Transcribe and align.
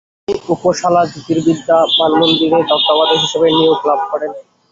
তিনি 0.19 0.39
উপসালা 0.53 1.01
জ্যোতির্বিদ্যা 1.11 1.77
মানমন্দির 1.99 2.51
এ 2.51 2.69
তত্ত্বাবধায়ক 2.69 3.21
হিসেবে 3.23 3.47
নিয়োগ 3.51 3.79
লাভ 3.89 3.99
করেন। 4.11 4.31